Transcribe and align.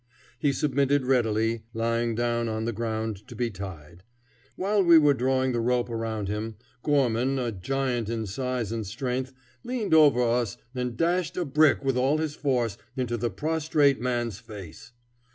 He 0.39 0.51
submitted 0.51 1.05
readily, 1.05 1.61
lying 1.75 2.15
down 2.15 2.49
on 2.49 2.65
the 2.65 2.71
ground 2.73 3.17
to 3.27 3.35
be 3.35 3.51
tied. 3.51 4.01
While 4.55 4.83
we 4.83 4.97
were 4.97 5.13
drawing 5.13 5.51
the 5.51 5.59
rope 5.61 5.91
around 5.91 6.27
him, 6.27 6.55
Gorman, 6.81 7.37
a 7.37 7.51
giant 7.51 8.09
in 8.09 8.25
size 8.25 8.71
and 8.71 8.83
strength, 8.87 9.31
leaned 9.63 9.93
over 9.93 10.23
us 10.23 10.57
and 10.73 10.97
dashed 10.97 11.37
a 11.37 11.45
brick 11.45 11.85
with 11.85 11.97
all 11.97 12.17
his 12.17 12.33
force 12.33 12.79
into 12.97 13.15
the 13.15 13.29
prostrate 13.29 14.01
man's 14.01 14.39
face. 14.39 14.91